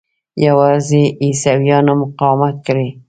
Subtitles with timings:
[0.45, 2.87] یوازې عیسویانو مقاومت کړی.